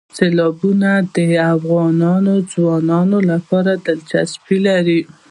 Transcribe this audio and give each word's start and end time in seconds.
سیلابونه 0.17 0.91
د 1.15 1.17
افغان 1.53 1.99
ځوانانو 2.51 3.17
لپاره 3.31 3.71
دلچسپي 3.85 4.57
لري. 4.67 4.99